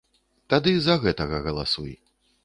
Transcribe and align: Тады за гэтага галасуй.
Тады 0.53 0.71
за 0.85 0.95
гэтага 1.03 1.41
галасуй. 1.49 1.93